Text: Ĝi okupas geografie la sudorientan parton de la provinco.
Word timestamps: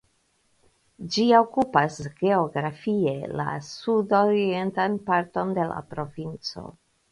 Ĝi 1.15 1.25
okupas 1.39 1.97
geografie 2.21 3.13
la 3.41 3.47
sudorientan 3.69 4.99
parton 5.11 5.55
de 5.61 5.71
la 5.75 5.81
provinco. 5.95 6.69